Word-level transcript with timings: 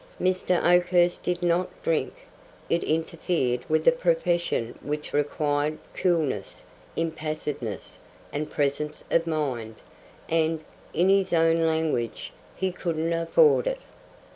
Mr. 0.19 0.59
Oakhurst 0.65 1.21
did 1.21 1.43
not 1.43 1.69
drink. 1.83 2.23
It 2.71 2.81
interfered 2.83 3.59
with 3.69 3.87
a 3.87 3.91
profession 3.91 4.73
which 4.81 5.13
required 5.13 5.77
coolness, 5.93 6.63
impassiveness, 6.95 7.99
and 8.33 8.49
presence 8.49 9.03
of 9.11 9.27
mind, 9.27 9.75
and, 10.27 10.61
in 10.91 11.09
his 11.09 11.33
own 11.33 11.57
language, 11.57 12.33
he 12.55 12.71
"couldn't 12.71 13.13
afford 13.13 13.67
it." 13.67 13.81